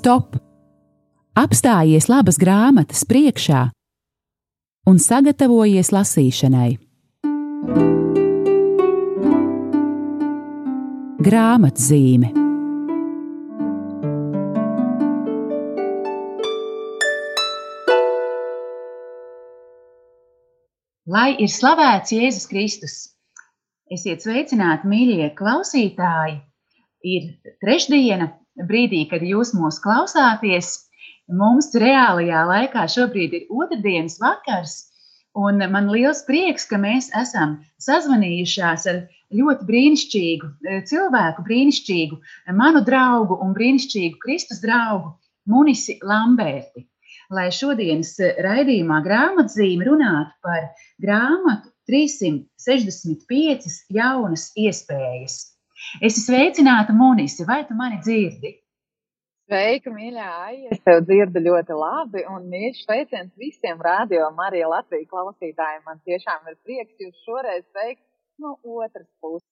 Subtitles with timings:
[0.00, 0.38] stop!
[1.36, 3.66] Apstājies labas grāmatas priekšā
[4.88, 6.70] un sagatavojies lasīšanai.
[11.20, 12.32] Grāmatzīme
[21.10, 22.98] Lai ir slavēts Jēzus Kristus!
[23.90, 26.38] Esiet sveicināti, mīļie klausītāji!
[27.10, 27.32] Ir
[27.64, 28.30] trešdiena,
[28.68, 30.72] brīdī, kad jūs mūs klausāties.
[31.30, 34.76] Mums reālajā laikā šobrīd ir otrdienas vakars,
[35.38, 42.20] un man liels prieks, ka mēs esam sazvanījušās ar ļoti brīnišķīgu eh, cilvēku, brīnišķīgu
[42.58, 45.14] manu draugu un brīnišķīgu Kristus draugu
[45.46, 46.90] Munisi Lamberti
[47.34, 50.66] lai šodienas eh, raidījumā grāmatzīme runātu par
[51.02, 55.38] grāmatu 365 jaunas iespējas.
[55.98, 58.52] Es esmu sveicināta, Monise, vai tu mani dzirdi?
[59.50, 60.68] Sveika, mīļā Aija!
[60.70, 65.82] Es tev dzirdu ļoti labi, un mīļš sveiciens visiem radio Marija Latvijas klausītājiem.
[65.88, 68.04] Man tiešām ir prieks jūs šoreiz sveikt
[68.38, 69.50] no otras puses.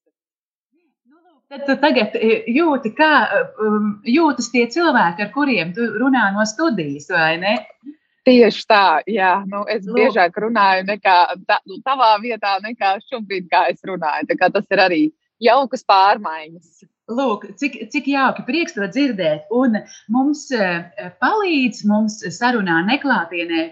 [1.48, 3.12] Tad tu tagad e, jūti, kā
[3.64, 7.54] um, jūtas tie cilvēki, ar kuriem tu runā no studijas, vai ne?
[8.28, 9.32] Tieši tā, jā.
[9.48, 9.96] Nu, es Lūk.
[9.96, 11.16] biežāk runāju nekā
[11.48, 14.28] tā, nu, tavā vietā, nekā šobrīd, kā es runāju.
[14.36, 15.00] Tā tas ir arī
[15.42, 16.86] jaukas pārmaiņas.
[17.08, 19.46] Lūk, cik, cik jauki, prieks to dzirdēt.
[19.54, 19.78] Un
[20.12, 23.62] mums uh, palīdz, mums sarunā neklātienē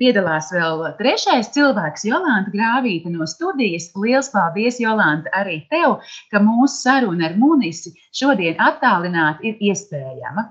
[0.00, 3.90] piedalās vēl trešais cilvēks, Jolanta Grāvīta no studijas.
[3.96, 5.98] Lielas paldies, Jolanta, arī tev,
[6.32, 10.46] ka mūsu saruna ar Munisi šodien attālināti ir iespējama.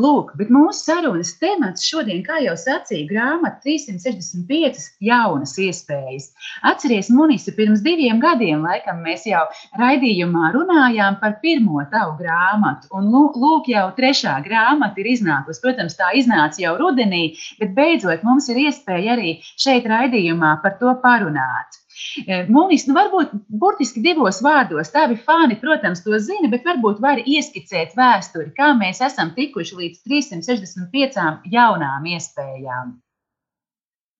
[0.00, 6.32] Lūk, bet mūsu sarunas temats šodien, kā jau sacīja, grāmata 365 jaunas iespējas.
[6.66, 9.44] Atceries, Munisi, pirms diviem gadiem, laikam, mēs jau
[9.78, 15.62] raidījumā runājām par pirmo tavu grāmatu, un lūk, jau trešā grāmata ir iznākusi.
[15.62, 17.24] Protams, tā iznāca jau rudenī,
[17.60, 21.80] bet beidzot mums mums ir iespēja arī šeit raidījumā par to parunāt.
[22.26, 27.22] E, Mūnis, nu varbūt burtiski divos vārdos, tavi fani, protams, to zina, bet varbūt var
[27.22, 32.98] ieskicēt vēsturi, kā mēs esam tikuši līdz 365 jaunām iespējām.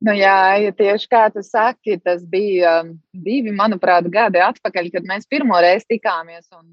[0.04, 5.06] Nu, jā, ja tieši kā tu saki, tas bija um, divi, manuprāt, gadi atpakaļ, kad
[5.08, 6.66] mēs pirmo reizi tikāmies un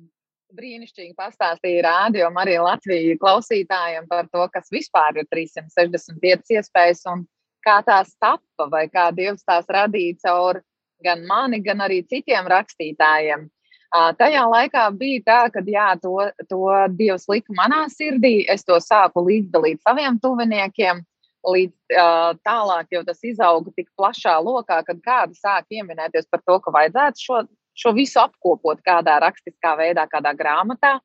[0.56, 7.26] brīnišķīgi pastāstīja rādio arī Latvijas klausītājiem par to, kas vispār ir 365 iespējas un
[7.66, 10.62] kā tās tappa, vai kā Dievs tās radīja caur
[11.04, 13.48] gan mani, gan arī citiem rakstītājiem.
[13.92, 16.16] Tajā laikā bija tā, ka jā, to,
[16.48, 16.60] to
[16.96, 21.02] Dievs lika manā sirdī, es to sāku līdzdalīt saviem tuviniekiem,
[21.42, 26.60] līdz uh, tālāk jau tas izauga tik plašā lokā, kad kādi sāk pieminēties par to,
[26.62, 27.40] ka vajadzētu šo
[27.78, 30.98] šo visu apkopot kādā rakstiskā veidā, kādā grāmatā.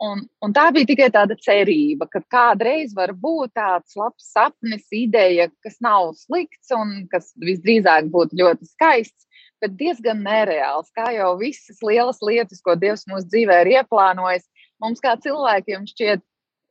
[0.00, 5.50] Un, un tā bija tikai tāda cerība, ka kādreiz var būt tāds labs sapnis, ideja,
[5.64, 9.28] kas nav slikts un kas visdrīzāk būtu ļoti skaists,
[9.60, 10.88] bet diezgan nereāls.
[10.96, 14.48] Kā jau visas lielas lietas, ko Dievs mūsu dzīvē ir ieplānojis,
[14.80, 16.24] mums kā cilvēkiem šķiet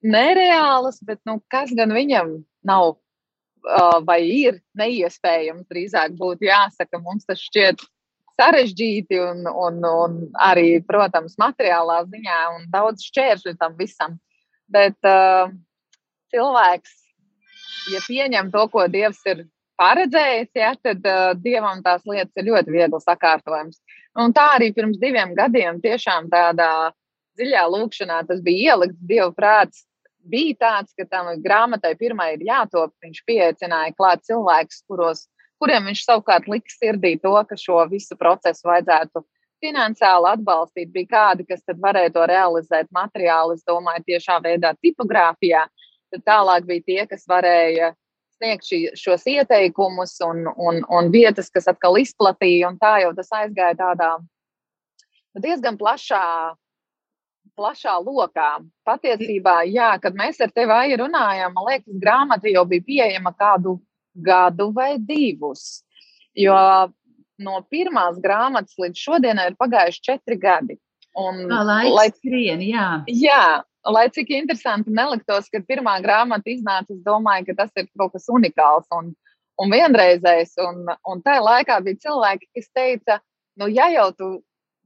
[0.10, 2.96] nereālas, bet nu, kas gan viņam nav
[4.08, 7.82] vai ir neiespējams, drīzāk būtu jāsaka, mums tas šķiet
[8.40, 14.18] sarežģīti un, un, un arī, protams, materiālā ziņā un daudz šķēršļu tam visam.
[14.72, 15.52] Bet uh,
[16.34, 16.94] cilvēks,
[17.94, 19.48] ja pieņem to, ko Dievs ir
[19.80, 23.82] paredzējis, ja, tad uh, Dievam tās lietas ir ļoti viegli sakārtojams.
[24.20, 26.92] Un tā arī pirms diviem gadiem tiešām tādā
[27.40, 29.86] dziļā lūkšanā tas bija ielikts Dieva prāts.
[30.30, 32.92] Bija tāds, ka tam grāmatai pirmai ir jātop.
[33.02, 35.24] Viņš pieaicināja klāt cilvēkus, kuros
[35.60, 39.24] kuriem viņš savukārt lika sirdī to, ka šo visu procesu vajadzētu
[39.64, 40.92] finansiāli atbalstīt.
[40.94, 45.66] Bija kādi, kas varēja to realizēt materiāli, es domāju, tiešā veidā, tipogrāfijā.
[46.14, 47.94] Tad tālāk bija tie, kas varēja
[48.40, 52.72] sniegt šī, šos ieteikumus un, un, un vietas, kas atkal izplatīja.
[52.82, 54.16] Tā jau tas aizgāja tādā
[55.40, 56.24] diezgan plašā,
[57.60, 58.50] plašā lokā.
[58.88, 63.78] Patiesībā, jā, kad mēs ar tevi runājām, man liekas, grāmata jau bija pieejama kādu
[64.24, 65.84] gadu vai divus.
[66.38, 66.56] Jo
[67.40, 70.78] no pirmās grāmatas līdz šodienai ir pagājuši četri gadi.
[71.20, 72.88] Un, Tā laiks lai, skrien, jā.
[73.10, 78.14] Jā, lai cik interesanti neliktos, kad pirmā grāmata iznāca, es domāju, ka tas ir kaut
[78.14, 79.14] kas unikāls un,
[79.60, 80.54] un vienreizējs.
[80.68, 83.20] Un, un tajā laikā bija cilvēki, kas teica,
[83.60, 84.30] nu, ja jau tu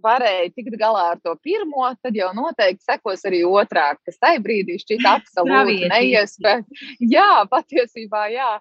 [0.04, 4.80] varēja tikt galā ar to pirmo, tad jau noteikti sekos arī otrā, kas tajā brīdī
[4.82, 6.82] šķita absolūti neiespējami.
[7.14, 8.54] Jā, patiesībā, jā.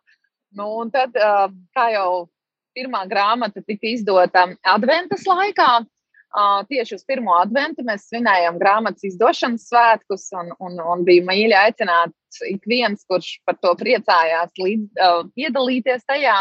[0.59, 1.17] Nu, un tad,
[1.77, 2.27] kā jau
[2.77, 5.83] pirmā grāmata tika izdota adventas laikā,
[6.33, 11.53] Uh, tieši uz pirmo adventu mēs svinējām grāmatas izdošanas svētkus, un, un, un bija mīļi
[11.61, 16.39] aicināts ik viens, kurš par to priecājās, līdz, uh, piedalīties tajā.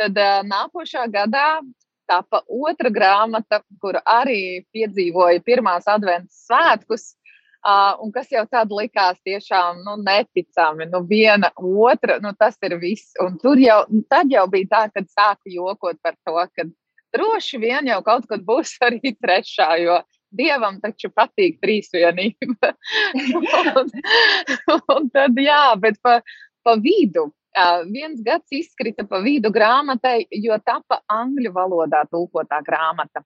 [0.00, 1.60] Tad uh, nākošā gadā
[2.08, 7.10] tapa otra grāmata, kur arī piedzīvoja pirmās adventas svētkus.
[7.66, 10.86] Uh, un kas jau tad likās tiešām nu, neticami.
[10.92, 13.16] Nu, viena, otra, nu, tas ir viss.
[13.24, 16.68] Un tur jau, tad jau bija tā, kad sāku jokot par to, ka
[17.16, 22.74] droši vien jau kaut kad būs arī trešā, jo Dievam taču patīk trīsvienība.
[23.80, 23.92] un,
[24.94, 26.18] un tad, jā, bet pa,
[26.62, 27.30] pa vidu.
[27.88, 33.24] Viens gads izkrita pa vidu grāmatai, jo tapa angļu valodā tulkotā grāmata.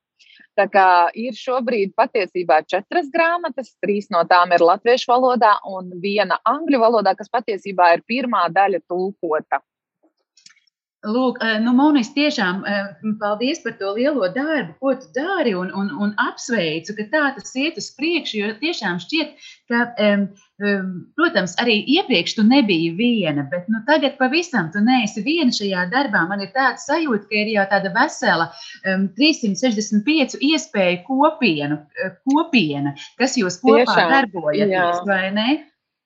[0.57, 0.87] Tā kā
[1.17, 7.15] ir šobrīd patiesībā četras grāmatas, trīs no tām ir latviešu valodā un viena angļu valodā,
[7.17, 9.63] kas patiesībā ir pirmā daļa tulkota.
[11.03, 15.73] Lūk, eh, nu, Monis, tiešām eh, paldies par to lielo darbu, ko tu dari, un,
[15.75, 18.37] un, un apsveicu, ka tā tas iet uz priekšu.
[18.39, 19.33] Jo tiešām šķiet,
[19.73, 20.29] ka, um,
[20.63, 25.89] um, protams, arī iepriekš tu nebiji viena, bet nu, tagad pavisam tu neesi viena šajā
[25.91, 26.23] darbā.
[26.31, 28.53] Man ir tāds sajūta, ka ir jau tāda vesela
[28.87, 35.51] um, 365 iespēju kopienu, eh, kopiena, kas jūs kopā darbojaties, vai ne?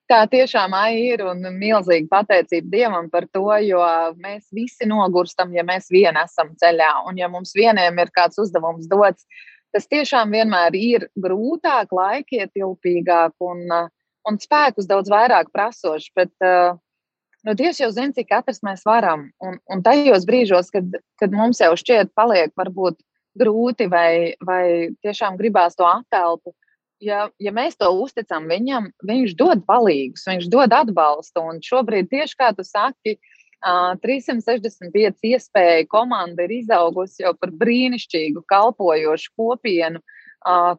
[0.06, 3.82] Tā tiešām ir un milzīga pateicība Dievam par to, jo
[4.22, 6.92] mēs visi nogurstam, ja mēs vieni esam ceļā.
[7.10, 9.26] Un ja mums vieniem ir kāds uzdevums dots,
[9.74, 13.64] tas tiešām vienmēr ir grūtāk, laikietilpīgāk un,
[14.30, 16.12] un spēkus daudz vairāk prasošs.
[16.14, 19.32] Bet nu, Dievs jau zina, cik katrs mēs varam.
[19.42, 23.02] Un, un tajos brīžos, kad, kad mums jau šķiet, paliek varbūt
[23.42, 26.54] grūti vai, vai tiešām gribās to attēlpu
[27.02, 31.42] ja, ja mēs to uzticam viņam, viņš dod palīgus, viņš dod atbalstu.
[31.42, 33.16] Un šobrīd, tieši kā tu saki,
[34.02, 40.02] 365 iespēju komanda ir izaugusi jau par brīnišķīgu, kalpojošu kopienu,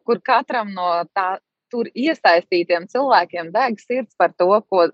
[0.06, 1.36] kur katram no tā,
[1.72, 4.86] tur iesaistītiem cilvēkiem deg sirds par to, ko,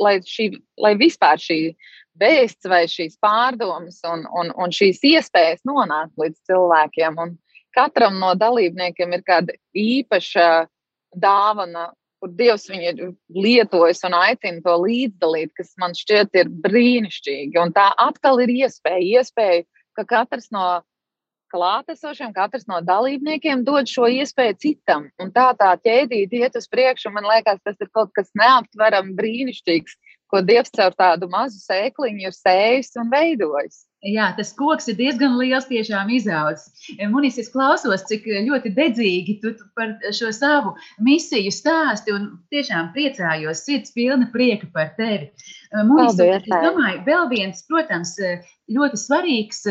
[0.00, 0.48] lai, šī,
[0.80, 1.58] lai vispār šī
[2.20, 7.18] vēsts vai šīs pārdomas un, un, un šīs iespējas nonāk līdz cilvēkiem.
[7.20, 7.36] Un,
[7.74, 10.48] katram no dalībniekiem ir kāda īpaša
[11.14, 11.90] dāvana,
[12.22, 17.58] kur Dievs viņu ir lietojis un aicina to līdzdalīt, kas man šķiet ir brīnišķīgi.
[17.60, 20.82] Un tā atkal ir iespēja, iespēja ka katrs no
[21.54, 25.06] klātesošiem, katrs no dalībniekiem dod šo iespēju citam.
[25.22, 29.98] Un tā tā ķēdīte iet uz priekšu, man liekas, tas ir kaut kas neaptverami brīnišķīgs,
[30.32, 33.84] ko Dievs caur tādu mazu sēkliņu ir sējis un veidojis.
[34.04, 36.88] Jā, tas koks ir diezgan liels, tiešām izaudzis.
[37.08, 40.74] Munis, es klausos, cik ļoti dedzīgi tu par šo savu
[41.04, 45.30] misiju stāsti un tiešām priecājos, sirds pilna prieka par tevi.
[45.88, 48.18] Munis, Paldies, es domāju, vēl viens, protams,
[48.76, 49.64] ļoti svarīgs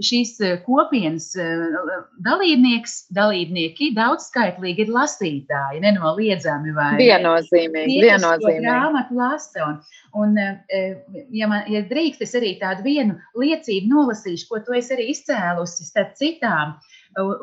[0.00, 1.74] šīs eh, kopienas eh,
[2.24, 7.98] dalībnieks, dalībnieki daudzskaitlīgi ir lasītāji, nenoliedzami vai viennozīmīgi.
[8.06, 8.62] Viennozīmīgi.
[8.64, 9.66] grāmatu lasa.
[9.66, 9.76] Un,
[10.22, 10.96] un, eh,
[11.34, 15.88] ja, man, ja drīkst, es arī tādu vienu liecību nolasīšu, ko tu esi arī izcēlusi
[15.90, 16.78] starp citām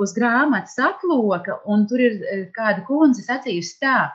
[0.02, 2.16] uz grāmatas atloka, un tur ir
[2.56, 4.08] kāda kundze sacījusi tā.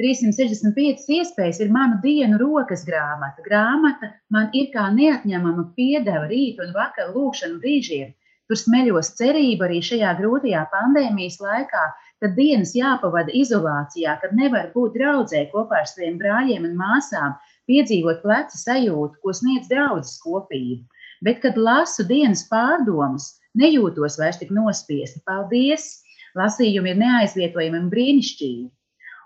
[0.00, 3.40] 365 iespējas ir manu dienu rokas grāmata.
[3.46, 8.10] Grāmata man ir kā neatņemama piedeva rīta un vakara lūkšanu brīžiem.
[8.46, 11.86] Tur smeļos cerību arī šajā grūtajā pandēmijas laikā,
[12.22, 17.34] kad dienas jāpavada izolācijā, kad nevar būt draudzē kopā ar saviem brāļiem un māsām,
[17.66, 20.84] piedzīvot pleca sajūtu, ko sniedz draudzes kopība.
[21.24, 25.24] Bet, kad lasu dienas pārdomas, nejūtos vairs tik nospiesti.
[25.24, 25.94] Paldies!
[26.36, 28.66] Lasījumi ir neaizvietojami un brīnišķīgi.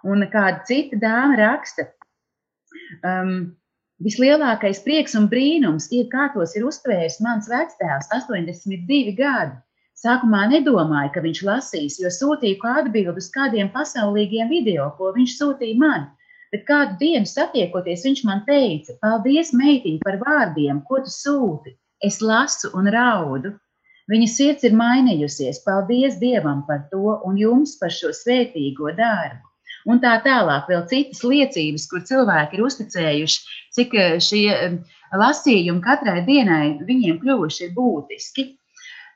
[0.08, 1.84] Un kāda cita dāma raksta,
[3.04, 3.32] um,
[4.04, 9.58] vislielākais prieks un brīnums ir, kā tos ir uztvēris mans vectēvs, 82 gadi.
[10.00, 15.34] Sākumā nedomāju, ka viņš lasīs, jo sūtīju kā atbildi uz kādiem pasaulīgiem video, ko viņš
[15.36, 16.06] sūtīja man.
[16.50, 21.76] Bet kādu dienu satiekoties, viņš man teica: Paldies, meitiņ, par vārdiem, ko tu sūti.
[22.00, 23.52] Es lasu un raudu.
[24.10, 25.60] Viņa sirds ir mainījusies.
[25.68, 29.49] Paldies Dievam par to un jums par šo svētīgo darbu
[29.88, 30.68] un tā tālāk.
[30.70, 34.48] Vēl citas liecības, kur cilvēki ir uzticējuši, cik eh, šie
[35.16, 38.50] lasījumi katrai dienai viņiem kļuvuši būtiski.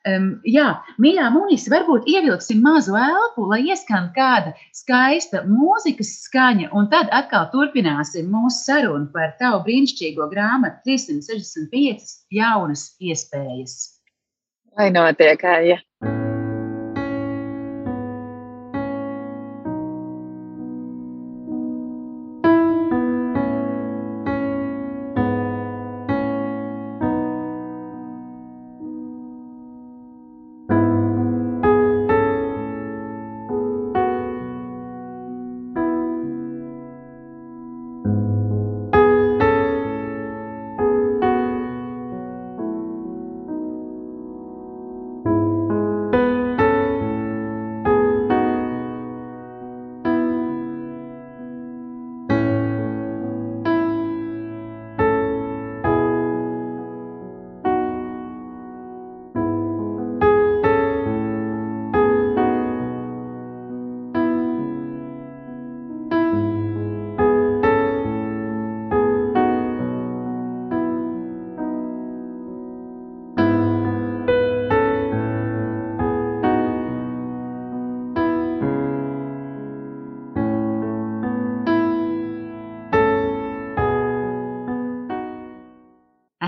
[0.05, 0.67] Um, jā,
[1.01, 7.47] mīļā munīs, varbūt ievilksim mazu elpu, lai ieskan kāda skaista mūzikas skaņa, un tad atkal
[7.55, 13.79] turpināsim mūsu sarunu par tavu brīnišķīgo grāmatu 365 jaunas iespējas.
[14.77, 15.41] Lai notiek,
[15.71, 15.81] ja.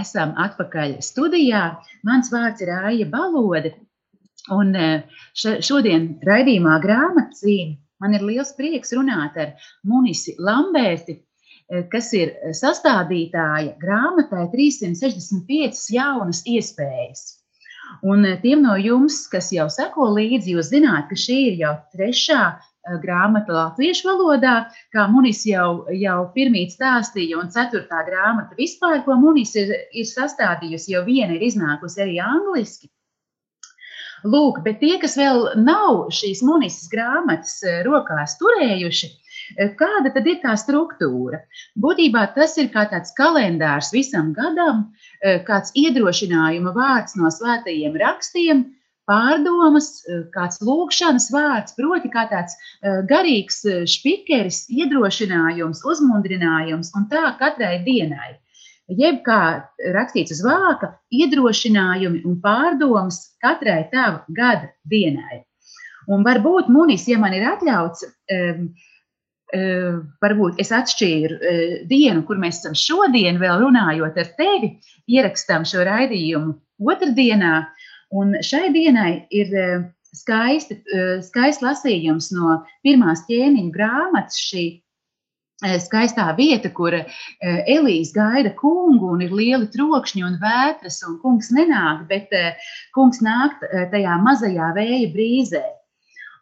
[0.06, 1.64] Esam atpakaļ studijā.
[2.06, 3.74] Mans vārds ir Aija Balode.
[4.54, 4.74] Un
[5.34, 9.54] šodien raidījumā grāmatzīme man ir liels prieks runāt ar
[9.88, 11.16] Munisi Lamberti,
[11.90, 17.24] kas ir sastādītāja grāmatai 365 jaunas iespējas.
[18.06, 22.42] Un tiem no jums, kas jau seko līdzi, jūs zināt, ka šī ir jau trešā
[22.54, 22.65] Eh,
[23.02, 24.56] grāmata latviešu valodā,
[24.94, 30.92] kā Munis jau, jau pirmīt stāstīja, un ceturtā grāmata vispār, ko Munis ir, ir sastādījusi,
[30.94, 32.90] jau viena ir iznākusi arī angliski.
[34.26, 39.10] Lūk, bet tie, kas vēl nav šīs munisas grāmatas eh, rokās turējuši,
[39.60, 41.42] eh, kāda tad ir tā struktūra?
[41.78, 44.88] Būtībā tas ir kā tāds kalendārs visam gadam,
[45.46, 48.64] kāds iedrošinājuma vārds no svētajiem rakstiem,
[49.08, 57.06] pārdomas, eh, kāds lūkšanas vārds, proti, kā tāds eh, garīgs eh, spīkeris, iedrošinājums, uzmundrinājums un
[57.12, 58.36] tā katrai dienai.
[58.86, 65.42] Jeb kā rakstīts uz vāka, iedrošinājumi un pārdomas katrai tava gada dienai.
[66.06, 68.68] Un varbūt munis, ja man ir atļauts, um,
[70.22, 71.36] varbūt es atšķīru
[71.90, 74.70] dienu, kur mēs esam šodien, vēl runājot ar tevi,
[75.10, 76.54] ierakstām šo raidījumu
[76.94, 77.56] otrdienā,
[78.14, 79.84] Un šai dienai ir eh,
[80.14, 84.38] skaisti, eh, skaists lasījums no pirmās ķēniņa grāmatas.
[84.38, 84.64] Šī
[85.66, 86.94] eh, skaistā vieta, kur
[87.42, 92.30] Elīze gaida kungu, un ir lieli trokšņi un vētras, un kungs nenāk, bet
[92.94, 93.58] kungs nāk
[93.90, 95.64] tajā mazajā vēja brīzē.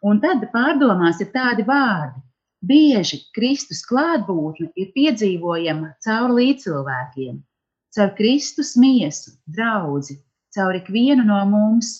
[0.05, 2.21] Un tad pārdomās ir tādi vārdi.
[2.65, 7.35] Bieži Kristus klātbūtne ir piedzīvojama caur līdzcilvēkiem,
[7.93, 10.17] caur Kristus miesu, draugu,
[10.55, 11.93] caur ikvienu no mums.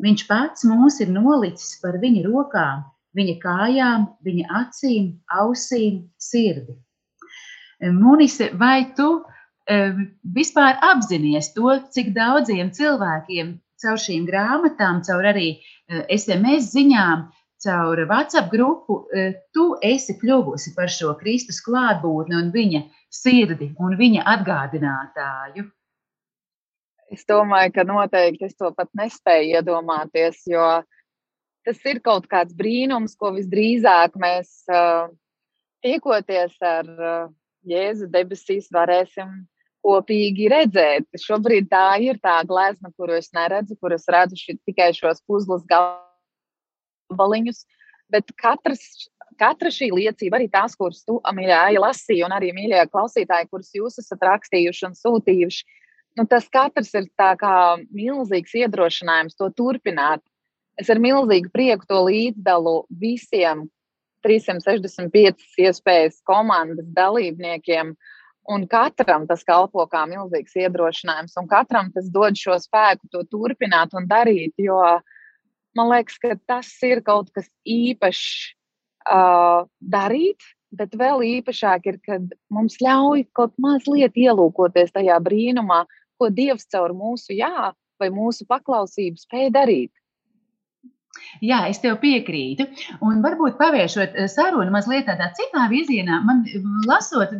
[0.00, 2.84] Viņš pats mūs ir nolicis par viņa rokām,
[3.18, 6.78] viņa kājām, viņa acīm, ausīm, sirdi.
[7.96, 9.10] Munise, vai tu
[10.36, 15.50] vispār apzinājies to, cik daudziem cilvēkiem caur šīm grāmatām, caur arī
[16.08, 17.28] SMS ziņām,
[17.60, 19.02] caur WhatsApp grupu,
[19.54, 22.82] tu esi kļuvusi par šo Kristus klātbūtni un viņa
[23.12, 25.68] sirdi un viņa atgādinātāju?
[27.10, 30.66] Es domāju, ka noteikti es to pat nespēju iedomāties, jo
[31.66, 35.10] tas ir kaut kāds brīnums, ko visdrīzāk mēs uh,
[35.82, 37.32] tiekoties ar uh,
[37.66, 39.42] Jēzu debesīs varēsim
[39.84, 41.08] kopīgi redzēt.
[41.20, 45.64] Šobrīd tā ir tā glezna, kuru es neredzu, kur es redzu ši, tikai šos puzles
[45.68, 47.64] gabaliņus,
[48.12, 53.50] bet katrs, katra šī liecība, arī tās, kuras tu, mīļā, lasīji, un arī mīļie klausītāji,
[53.50, 55.79] kurus jūs esat rakstījuši un sūtījuši,
[56.18, 57.08] nu, tas katrs ir
[57.94, 60.22] milzīgs iedrošinājums to turpināt.
[60.80, 63.68] Es ar milzīgu prieku to līdzdalu visiem
[64.24, 67.94] 365 iespējas komandas dalībniekiem.
[68.50, 73.92] Un katram tas kalpo kā milzīgs iedrošinājums, un katram tas dod šo spēku to turpināt
[73.94, 74.56] un darīt.
[74.58, 74.80] Jo
[75.76, 78.24] man liekas, ka tas ir kaut kas īpašs
[79.06, 80.42] uh, darīt,
[80.74, 85.84] bet vēl īpašāk ir, kad mums ļauj kaut mazliet ielūkoties tajā brīnumā,
[86.20, 89.92] ko Dievs caur mūsu jā vai mūsu paklausību spēj darīt.
[91.44, 92.68] Jā, es tev piekrītu.
[93.04, 96.44] Un varbūt pavēršot eh, sarunu mazliet tādā citā virzienā, man
[96.88, 97.34] lasot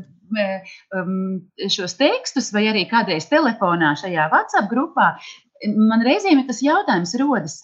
[1.74, 5.08] šos tekstus, vai arī kādreiz telefonā šajā WhatsApp grupā,
[5.74, 7.56] man reizēm ir tas jautājums rodas,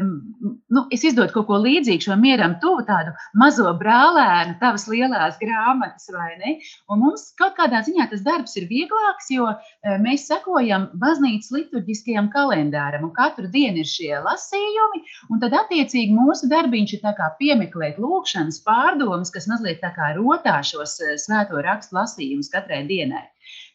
[0.00, 6.08] nu, es izdodu kaut ko līdzīgu šo mieram, tuvu tādu mazo brālēnu, tavas lielās grāmatas,
[6.14, 6.54] vai ne?
[6.88, 12.30] Un mums kaut kādā ziņā tas darbs ir vieglāks, jo uh, mēs sekojam baznīcas liturģiskajam
[12.32, 17.32] kalendāram, un katru dienu ir šie lasījumi, un tad attiecīgi mūsu darbiņš ir tā kā
[17.40, 23.26] piemeklēt lūkšanas pārdomas, kas mazliet tā kā rotā šos uh, svēto rakstu lasījumus katrai dienai.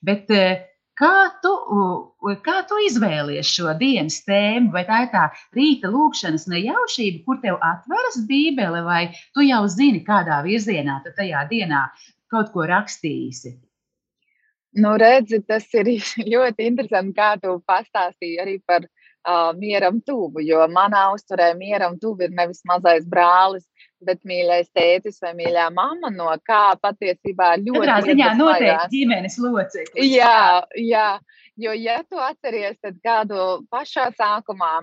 [0.05, 0.57] Bet uh,
[0.97, 1.51] Kā tu,
[2.45, 4.71] kā tu izvēlies šo dienas tēmu?
[4.73, 9.03] Vai tā ir tā rīta lūkšanas nejaušība, kur tev atveras Bībele, vai
[9.35, 11.83] tu jau zini, kādā virzienā tu tajā dienā
[12.33, 13.53] kaut ko rakstīsi?
[14.77, 15.93] Nu, redzi, tas ir
[16.33, 18.89] ļoti interesanti, kā tu pastāstīji arī par
[19.27, 23.65] uh, mieram tuvu, jo manā uzturē mieram tuvu ir nevis mazais brālis,
[24.03, 27.79] bet mīļais tētis vai mīļā mamma, no kā patiesībā ļoti.
[27.81, 30.11] Katrā ziņā noteikti ģimenes loceklis.
[30.13, 31.07] Jā, jā,
[31.57, 34.75] jo ja tu atceries, tad kādu pašā sākumā.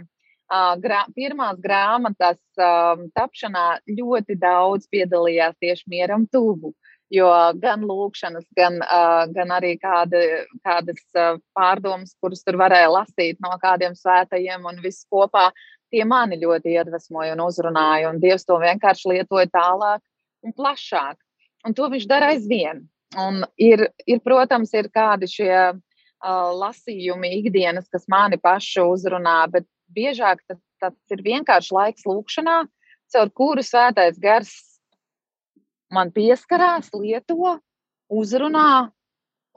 [0.44, 6.74] Uh, grā, pirmās grāmatas um, tapšanā ļoti daudz piedalījās tieši mieram tuvu,
[7.12, 7.28] jo
[7.60, 10.20] gan lūkšanas, gan, uh, gan arī kāda,
[10.64, 15.50] kādas uh, pārdomas, kuras tur varēja lasīt no kādiem svētajiem un viss kopā
[15.94, 20.02] tie mani ļoti iedvesmoja un uzrunāja, un Dievs to vienkārši lietoja tālāk
[20.44, 21.18] un plašāk.
[21.64, 22.82] Un to viņš dara aizvien.
[23.20, 25.78] Un ir, ir, protams, ir kādi šie uh,
[26.58, 32.64] lasījumi ikdienas, kas mani pašu uzrunā, bet biežāk tas, tas ir vienkārši laiks lūkšanā,
[33.14, 34.50] caur kuru svētais gars
[35.94, 37.58] man pieskarās, lieto,
[38.12, 38.90] uzrunā,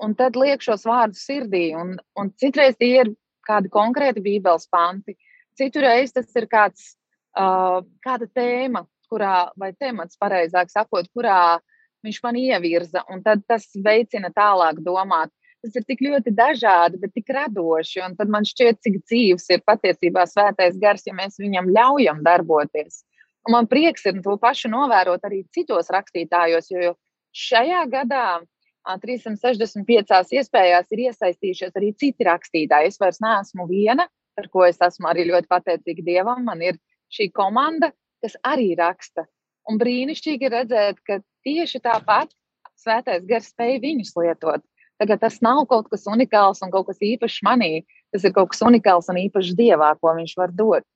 [0.03, 1.72] un tad liek šos vārdus sirdī.
[1.77, 3.13] Un, un citreiz tie ir
[3.48, 5.17] kādi konkrēti bībeles panti,
[5.58, 6.94] citurreiz tas ir kāds,
[7.39, 11.58] uh, kāda tēma, kurā, vai temats, pareizāk sakot, kurā
[12.06, 15.32] viņš man ievirza, un tad tas veicina tālāk domāt.
[15.63, 18.03] Tas ir tik ļoti dažādi, bet tik radoši.
[18.06, 23.01] Un tad man šķiet, cik dzīves ir patiesībā svētais gars, ja mēs viņam ļaujam darboties.
[23.48, 26.94] Un man prieks ir to pašu novērot arī citos rakstītājos, jo
[27.32, 28.27] šajā gadā
[28.88, 32.92] 365 iespējās ir iesaistījušies arī citi rakstītāji.
[32.92, 36.46] Es vairs neesmu viena, par ko es esmu arī ļoti pateicīga Dievam.
[36.48, 36.80] Man ir
[37.12, 37.92] šī komanda,
[38.24, 39.27] kas arī raksta.
[39.68, 42.32] Un brīnišķīgi redzēt, ka tieši tāpat
[42.80, 44.63] svētais gars spēja viņus lietot.
[44.98, 47.86] Tagad tas nav kaut kas unikāls un kaut kas īpašs manī.
[48.16, 50.88] Tas ir kaut kas unikāls un īpašs dievā, ko viņš var dot.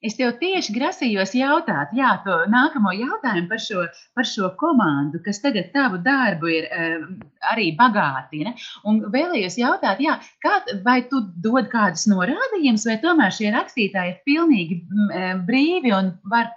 [0.00, 3.82] Es tev tieši grasījos jautāt, jā, to nākamo jautājumu par šo,
[4.16, 6.68] par šo komandu, kas tagad tavu darbu ir
[7.50, 8.54] arī bagātina.
[8.88, 10.54] Un vēlējos jautāt, jā, kā,
[10.86, 14.80] vai tu dod kādus norādījumus, vai tomēr šie rakstītāji ir pilnīgi
[15.50, 16.48] brīvi un var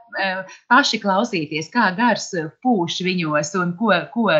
[0.71, 2.32] paši klausīties, kā gars
[2.63, 4.32] pūš viņos un ko, ko,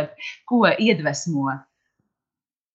[0.48, 1.60] ko iedvesmo?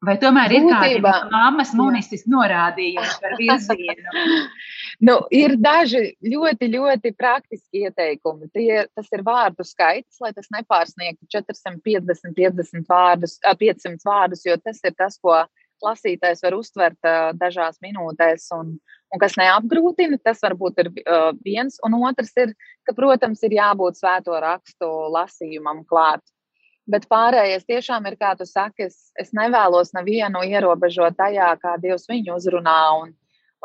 [0.07, 4.13] Vai tomēr ir Būtībā, kādi mammas monistiski norādījumi par virzienu?
[5.09, 8.47] nu, ir daži ļoti, ļoti praktiski ieteikumi.
[8.55, 14.79] Tie, tas ir vārdu skaits, lai tas nepārsniegtu 450, 50 vārdus, 500 vārdus, jo tas
[14.87, 15.41] ir tas, ko
[15.83, 18.49] lasītājs var uztvert dažās minūtēs.
[18.55, 18.77] Un,
[19.11, 20.95] un kas neapgrūtina, tas varbūt ir
[21.43, 21.83] viens.
[21.83, 22.55] Un otrs ir,
[22.87, 26.23] ka, protams, ir jābūt svēto rakstu lasījumam klāt.
[26.89, 32.09] Bet pārējais tiešām ir, kā tu saki, es, es nevēlos nevienu ierobežot tajā, kā Dievs
[32.09, 32.79] viņu uzrunā.
[33.03, 33.13] Un,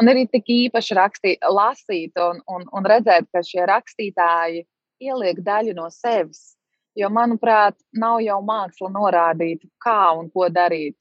[0.02, 4.66] un arī tik īpaši rakstīt, lasīt un, un, un redzēt, ka šie rakstītāji
[5.04, 6.52] ieliek daļu no sevis.
[7.00, 11.00] Jo, manuprāt, nav jau māksla norādīt, kā un ko darīt.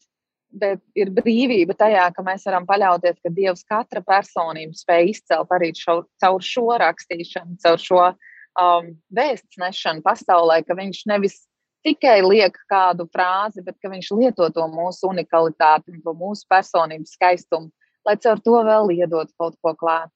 [0.53, 5.73] Bet ir brīvība tajā, ka mēs varam paļauties, ka Dievs katra personība spēj izcelt arī
[5.75, 11.41] šo, caur šo rakstīšanu, caur šo um, vēsts nešanu pasaulē, ka viņš nevis
[11.87, 17.17] tikai liek kādu frāzi, bet ka viņš lieto to mūsu unikalitāti un to mūsu personības
[17.19, 17.71] skaistumu,
[18.07, 20.13] lai caur to vēl iedod kaut ko klāt.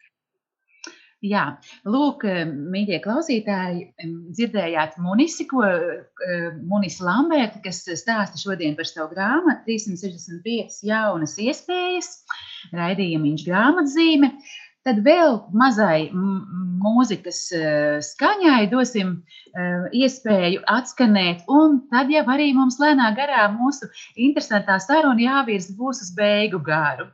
[1.24, 1.56] Jā,
[1.88, 2.26] lūk,
[2.72, 3.86] mīļie klausītāji,
[4.36, 5.64] dzirdējāt Munisi, ko
[6.68, 12.10] Munis Lamberti, kas stāsta šodien par savu grāmatu 365 jaunas iespējas,
[12.76, 14.30] raidījumu viņš grāmatzīme.
[14.86, 22.78] Tad vēl mazai mūzikas eh, skaņai dosim eh, iespēju atskanēt, un tad jau arī mums
[22.82, 27.10] lēnā garā mūsu interesantā saruna jāvirz būs uz beigu garu.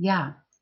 [0.00, 0.20] Jā,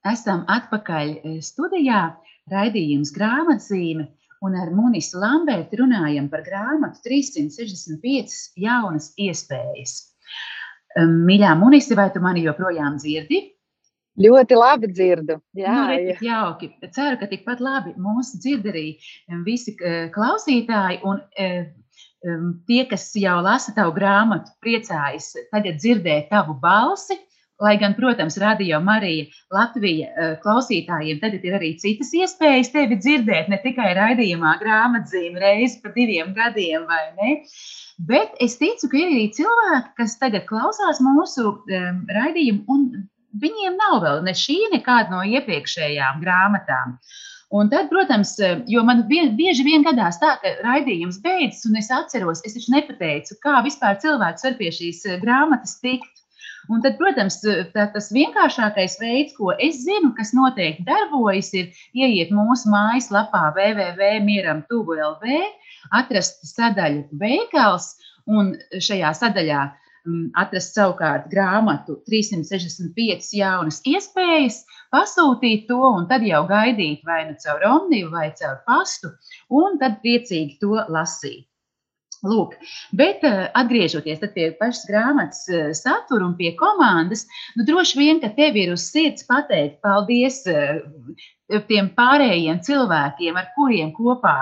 [0.09, 2.03] esam atpakaļ e, studijā,
[2.51, 4.09] raidījums grāmatzīme,
[4.43, 9.95] un ar Munisu Lambertu runājam par grāmatu 365 jaunas iespējas.
[10.99, 13.43] Mīļā Munisi, vai tu mani joprojām dzirdi?
[14.19, 15.37] Ļoti labi dzirdu.
[15.55, 16.73] Jā, nu, tik jauki.
[16.91, 18.87] Ceru, ka tikpat labi mūsu dzird arī
[19.47, 20.99] visi e, klausītāji.
[21.07, 21.21] Un,
[22.27, 27.21] um, tie, kas jau lasa tavu grāmatu, priecājas tagad dzirdēt tavu balsi
[27.59, 33.49] Lai gan, protams, radio Marija Latvija uh, klausītājiem tagad ir arī citas iespējas tevi dzirdēt,
[33.51, 37.33] ne tikai raidījumā grāmatzīme reizi pa diviem gadiem, vai ne?
[37.99, 42.85] Bet es ticu, ka ir arī cilvēki, kas tagad klausās mūsu um, raidījumu, un
[43.43, 46.95] viņiem nav vēl ne šī, nekāda no iepriekšējām grāmatām.
[47.59, 48.35] Un tad, protams,
[48.69, 53.39] jo man bieži vien gadās tā, ka raidījums beidzas, un es atceros, es taču nepateicu,
[53.43, 56.18] kā vispār cilvēks var pie šīs grāmatas tikt.
[56.69, 57.39] Un tad, protams,
[57.73, 65.41] tā, tas vienkāršākais veids, ko es zinu, kas noteikti darbojas, ir ieiet mūsu mājaslapā www.mieram.tuvu.lv,
[65.97, 67.95] atrast sadaļu veikals
[68.29, 68.53] un
[68.85, 69.63] šajā sadaļā
[70.41, 74.63] atrast savukārt grāmatu 365 jaunas iespējas,
[74.95, 79.13] pasūtīt to un tad jau gaidīt vai nu caur omniju vai caur pastu,
[79.51, 81.47] un tad priecīgi to lasīt.
[82.27, 82.57] Lūk,
[82.99, 88.33] bet eh, atgriežoties pie pašas grāmatas eh, satura un pie komandas, nu, droši vien, ka
[88.35, 90.81] tev ir uz sirds pateikt paldies eh,
[91.69, 94.35] tiem pārējiem cilvēkiem, ar kuriem kopā,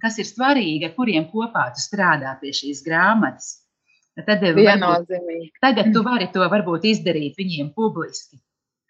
[0.00, 3.58] kas ir svarīgi, ar kuriem kopā tu strādā pie šīs grāmatas.
[4.16, 8.38] Tad varbūt, tagad tu vari to varbūt izdarīt viņiem publiski.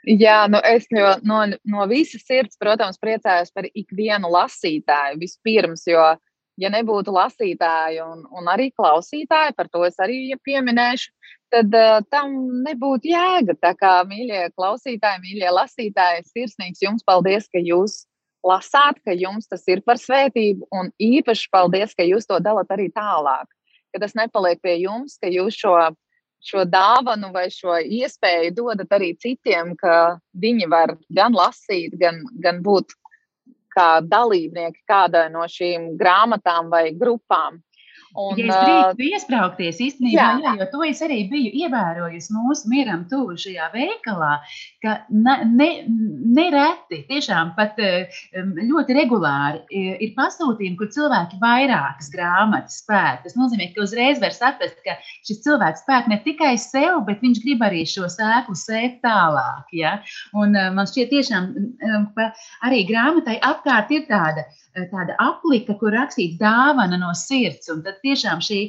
[0.04, 6.02] Jā, nu es no, no, no visas sirds, protams, priecājos par ikvienu lasītāju vispirms, jo
[6.02, 6.18] uh,
[6.62, 11.10] ja nebūtu lasītāji un, un arī klausītāji, par to es arī pieminēšu,
[11.52, 13.56] tad uh, tam nebūtu jēga.
[13.60, 18.04] Tā kā mīļie klausītāji, mīļie lasītāji, sirsnīgs jums paldies, ka jūs
[18.46, 22.88] lasāt, ka jums tas ir par svētību, un īpaši paldies, ka jūs to dalat arī
[22.94, 23.50] tālāk.
[23.92, 25.76] Ka tas nepaliek pie jums, ka jūs šo,
[26.42, 32.62] šo dāvanu vai šo iespēju dodat arī citiem, ka viņi var gan lasīt, gan, gan
[32.64, 32.96] būt
[33.74, 37.60] kā dalībnieki kādai no šīm grāmatām vai grupām.
[38.12, 40.40] Un, ja es drīkstu iesprāgties īstenībā, jā.
[40.44, 44.34] Jā, jo to es arī biju ievērojusi mūsu mieram tuvu šajā veikalā,
[44.84, 45.68] ka ne, ne,
[46.36, 47.80] nereti, tiešām pat
[48.36, 53.22] ļoti regulāri ir pasūtījumi, kur cilvēki vairākas grāmatas pērk.
[53.24, 57.40] Tas nozīmē, ka uzreiz var saprast, ka šis cilvēks pērk ne tikai sev, bet viņš
[57.46, 59.72] grib arī šo sēklu sēt tālāk.
[59.78, 59.96] Ja?
[60.36, 61.48] Un man šķiet tiešām,
[61.82, 67.68] arī grāmatai apkārt ir tāda Eh, tāda aplika, kur rakstīts dāvana no sirds.
[67.72, 68.60] Un tad tiešām šī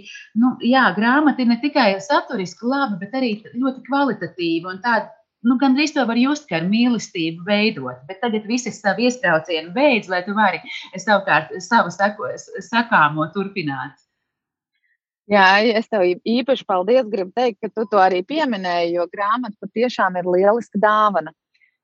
[0.42, 4.74] nu, jā, grāmata ir ne tikai saturiski laba, bet arī ļoti kvalitatīva.
[4.84, 5.08] Tāda,
[5.48, 8.02] nu, gan drīz to var just, ka ar mīlestību veidot.
[8.10, 10.60] Bet tagad viss ir savu iestraucienu beidz, lai tu vari
[11.00, 12.34] savukārt savu sako,
[12.68, 13.96] sakāmo turpināt.
[15.32, 17.08] Jā, es tev īpaši paldies.
[17.08, 21.32] Gribu teikt, ka tu to arī pieminēji, jo grāmata patiešām ir lieliska dāvana.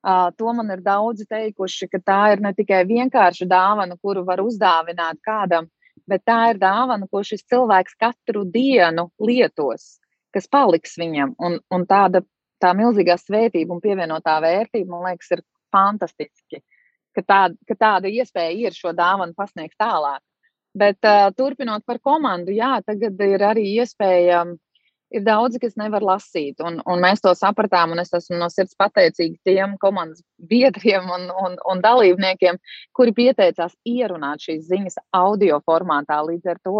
[0.00, 4.40] Uh, to man ir daudzi teikuši, ka tā ir ne tikai vienkārša dāvana, kuru var
[4.40, 5.68] uzdāvināt kādam,
[6.08, 9.98] bet tā ir dāvana, ko šis cilvēks katru dienu lietos,
[10.32, 11.34] kas paliks viņam.
[11.36, 12.24] Un, un tāda
[12.60, 16.62] tā milzīgā svētība un pievienotā vērtība, man liekas, ir fantastiski,
[17.16, 20.22] ka, tā, ka tāda iespēja ir šo dāvanu pasniegt tālāk.
[20.80, 24.44] Bet uh, turpinot par komandu, jā, tagad ir arī iespēja
[25.10, 26.60] ir daudzi, kas nevar lasīt.
[26.64, 31.28] Un, un mēs to sapratām, un es esmu no sirds pateicīga tiem komandas biedriem un,
[31.44, 32.60] un, un dalībniekiem,
[32.96, 36.20] kuri pieteicās ierunāt šīs ziņas audio formātā.
[36.26, 36.78] Līdz ar to,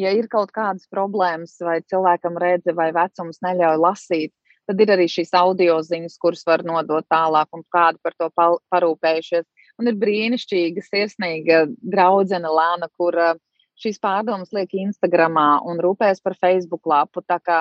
[0.00, 4.34] ja ir kaut kādas problēmas, vai cilvēkam redze vai vecums neļauj lasīt,
[4.68, 8.30] tad ir arī šīs audio ziņas, kuras var nodot tālāk, un kādi par to
[8.72, 9.44] parūpējušies.
[9.82, 13.34] Un ir brīnišķīga, sirsnīga draudzene Lēna, kur uh,
[13.80, 17.22] šīs pārdomas liek Instagramā un rūpējas par Facebook lapu.
[17.26, 17.60] Tā kā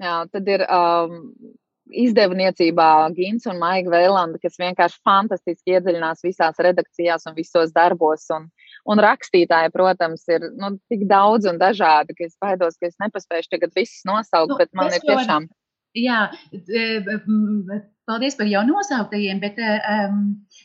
[0.00, 1.20] jā, tad ir um,
[2.04, 8.26] izdevniecībā Gins un Maiga Vēlanda, kas vienkārši fantastiski iedziļinās visās redakcijās un visos darbos.
[8.34, 8.48] Un,
[8.90, 13.54] un rakstītāji, protams, ir nu, tik daudz un dažādi, ka es baidos, ka es nepaspēšu
[13.56, 15.50] tagad visus nosaukt, nu, bet man ir tiešām.
[15.94, 16.26] Jā,
[18.04, 20.18] Paldies par jau nosauktajiem, bet um,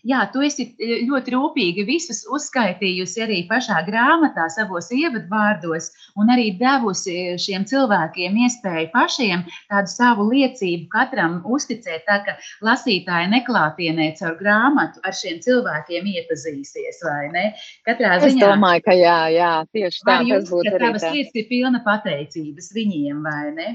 [0.04, 0.66] jā, tu esi
[1.08, 5.88] ļoti rūpīgi visus uzskaitījusi arī pašā grāmatā, savos ievadvārdos,
[6.20, 13.32] un arī devusi šiem cilvēkiem iespēju pašiem tādu savu liecību katram uzticēt, tā ka lasītāji
[13.32, 17.46] neklātienē caur grāmatu ar šiem cilvēkiem iepazīsies, vai ne?
[17.88, 18.36] Katrā ziņā.
[18.36, 20.76] Es domāju, ka jā, jā tieši tā tas būtu.
[20.80, 23.72] Tavas sirds ir pilna pateicības viņiem, vai ne?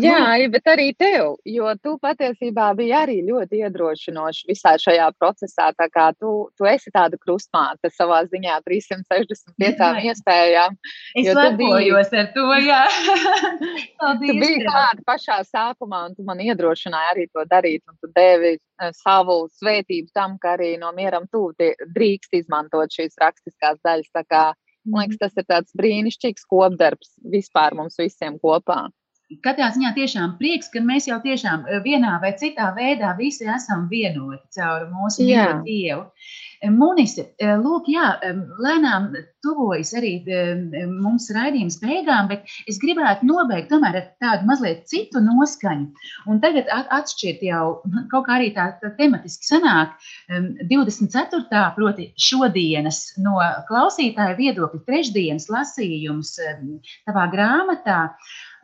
[0.00, 5.70] Jā, nu, bet arī tev, jo tu patiesībā biji arī ļoti iedrošinoši visā šajā procesā.
[5.78, 9.90] Tā kā tu, tu esi tāda krustmāte savā ziņā 365 jā.
[10.10, 10.78] iespējām.
[11.18, 12.82] Es lepojos ar to, jā.
[14.22, 17.82] Tu biji klāta pašā sākumā un tu man iedrošināji arī to darīt.
[17.88, 21.54] Un tu devi uh, savu svētību tam, ka arī no mieram tuvu
[21.94, 24.10] drīkst izmantot šīs rakstiskās daļas.
[24.82, 25.20] Man liekas, mhm.
[25.22, 28.88] tas ir tāds brīnišķīgs kopdarbs vispār mums visiem kopā.
[29.44, 34.58] Katrā ziņā tiešām prieks, ka mēs jau tiešām vienā vai citā veidā visi esam vienoti
[34.58, 35.28] caur mūsu
[35.66, 36.06] Dievu.
[36.70, 37.24] Munise,
[37.58, 38.12] lūk, jā,
[38.62, 39.08] lēnām
[39.42, 40.12] tuvojas arī
[40.86, 45.88] mums raidījums beigām, bet es gribētu nobeigt tomēr ar tādu mazliet citu noskaņu.
[46.30, 47.64] Un tagad atšķirt jau
[48.12, 49.98] kaut kā arī tā, tā tematiski sanāk
[50.70, 51.64] 24.
[51.74, 56.36] proti šodienas no klausītāja viedokļa trešdienas lasījums
[57.08, 58.04] tavā grāmatā.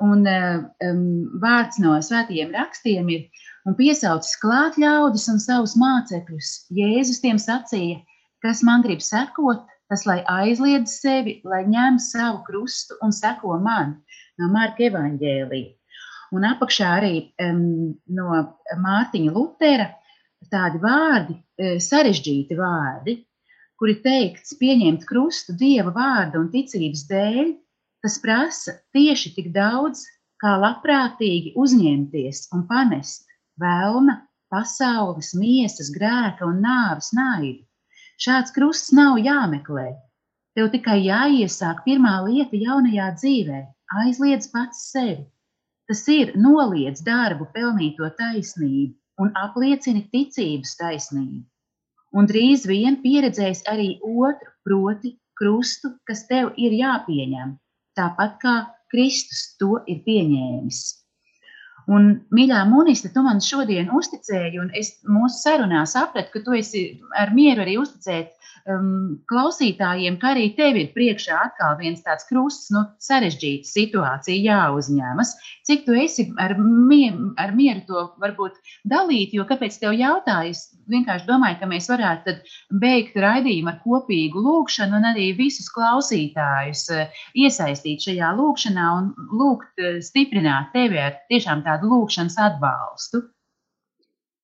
[0.05, 1.01] Un um,
[1.43, 6.53] vārds no svētajiem rakstiem ir un piesaucis klāt ļaudis un savus mācekļus.
[6.75, 7.99] Jēzus tiem sacīja,
[8.45, 13.97] kas man grib sekot, tas lai aizliedz sevi, lai ņem savu krustu un seko man
[14.39, 15.75] no Marka evaņģēlija.
[16.37, 18.43] Un apakšā arī um, no
[18.85, 19.89] Mārtiņa Lutera
[20.53, 23.17] tādi vārdi, e, sarežģīti vārdi,
[23.79, 27.51] kuri teikts pieņemt krustu Dieva vārda un ticības dēļ,
[28.05, 30.05] tas prasa tieši tik daudz,
[30.43, 33.27] kā labprātīgi uzņemties un panest
[33.63, 34.21] vēlna,
[34.53, 37.65] pasaules, miesas, grēka un nāves naidu.
[38.19, 39.89] Šāds krusts nav jāmeklē.
[40.59, 43.59] Tev tikai jāiesāk pirmā lieta jaunajā dzīvē,
[44.05, 45.27] aizliedz pats sevi.
[45.89, 51.45] Tas ir noliedz darbu pelnīto taisnību un apliecini ticības taisnību.
[52.17, 57.55] Un drīz vien pieredzēs arī otru, proti, krustu, kas tev ir jāpieņem,
[57.99, 58.57] tāpat kā
[58.93, 60.81] Kristus to ir pieņēmis.
[61.89, 66.83] Un, mīļā moniste, tu man šodien uzticēji, un es mūsu sarunā sapratu, ka tu esi
[67.17, 68.35] ar mieru arī uzticēt
[68.69, 75.33] um, klausītājiem, ka arī tev ir priekšā atkal viens tāds krusts, nu, sarežģīta situācija jāuzņemas.
[75.69, 77.09] Cik tu esi ar, mie,
[77.41, 78.61] ar mieru to varbūt
[78.93, 80.59] dalīt, jo kāpēc tev jautāju?
[80.89, 82.35] Vienkārši domāju, ka mēs varētu
[82.83, 89.85] beigt raidījumu ar kopīgu lūkšanu un arī visus klausītājus uh, iesaistīt šajā lūkšanā un lūgt
[89.85, 93.27] uh, stiprināt tevi ar tiešām tādu lūkšanas atbalstu.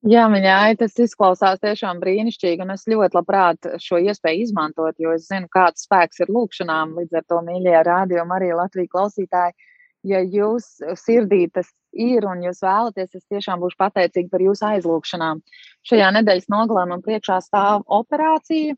[0.05, 5.31] Jā, viņai tas izklausās tiešām brīnišķīgi, un es ļoti labprāt šo iespēju izmantot, jo es
[5.31, 6.93] zinu, kāds spēks ir lūkšanām.
[6.99, 9.57] Līdz ar to, mīļie rādījumi, arī Latvijas klausītāji,
[10.05, 10.69] ja jūs
[11.01, 15.43] sirdī tas ir un jūs vēlaties, es tiešām būšu pateicīga par jūsu aizlūkšanām.
[15.89, 18.75] Šajā nedēļas nogalē man priekšā stāv operācija,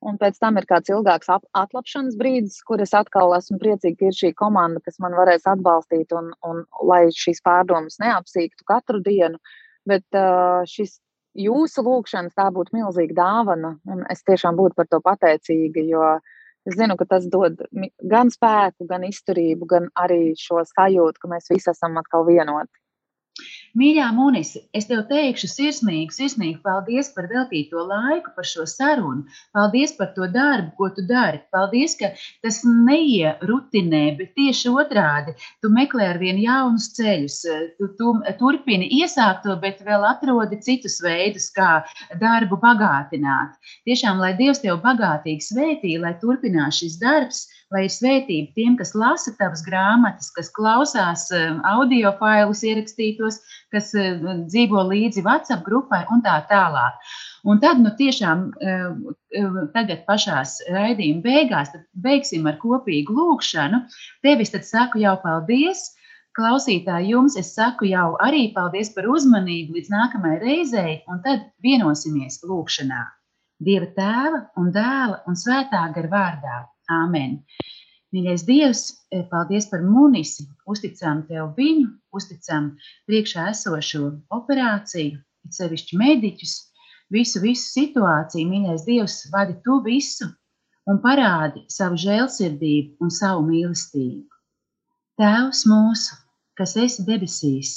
[0.00, 4.20] un pēc tam ir kāds ilgāks atlapšanas brīdis, kur es atkal esmu priecīga, ka ir
[4.20, 9.40] šī komanda, kas man varēs atbalstīt, un, un lai šīs pārdomas neapsīktu katru dienu
[9.88, 10.98] Bet uh, šis
[11.38, 16.04] jūsu lūgšanas tā būtu milzīga dāvana, un es tiešām būtu par to pateicīga, jo
[16.68, 17.62] es zinu, ka tas dod
[18.12, 22.72] gan spēku, gan izturību, gan arī šo sajūtu, ka mēs visi esam atkal vienoti.
[23.78, 29.28] Mīļā Munise, es tev teikšu sirsnīgi, sirsnīgi paldies par veltīto laiku, par šo sarunu.
[29.54, 31.38] Paldies par to darbu, ko tu dari.
[31.54, 32.10] Paldies, ka
[32.42, 35.36] tas neierutinē, bet tieši otrādi.
[35.62, 37.38] Tu meklē ar vien jaunus ceļus,
[37.78, 41.84] tu, tu turpini iesākt to, bet vēl atrodi citus veidus, kā
[42.18, 43.54] darbu bagātināt.
[43.86, 48.92] Tiešām, lai Dievs tev bagātīgi svētī, lai turpinās šis darbs lai ir svētība tiem, kas
[48.98, 53.38] lasa tavas grāmatas, kas klausās um, audio failus ierakstītos,
[53.74, 56.98] kas um, dzīvo līdzi WhatsApp grupai un tā tālāk.
[57.46, 58.98] Un tad, nu, tiešām um,
[59.76, 63.84] tagad pašās raidījuma beigās, tad beigsim ar kopīgu lūkšanu.
[64.26, 65.90] Tevis tad saku jau paldies!
[66.38, 72.38] Klausītāji, jums es saku jau arī paldies par uzmanību līdz nākamajai reizei, un tad vienosimies
[72.46, 73.00] lūkšanā.
[73.66, 76.60] Dieva tēva un dēla un svētā gara vārdā.
[76.90, 77.38] Āmen.
[78.14, 78.80] Mīļais Dievs,
[79.14, 80.46] e, paldies par munisi.
[80.72, 82.72] Uzticam tev viņu, uzticam
[83.10, 86.54] priekšā esošo operāciju, it sevišķi mediķus,
[87.14, 88.48] visu, visu situāciju.
[88.50, 90.26] Mīļais Dievs, vadi tu visu
[90.90, 94.26] un parādi savu žēlsirdību un savu mīlestību.
[95.20, 96.18] Tēvs mūsu,
[96.58, 97.72] kas esi debesīs,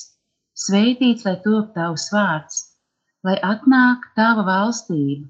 [0.66, 2.60] svētīts lai top tavs vārds,
[3.28, 5.30] lai atnāk tava valstība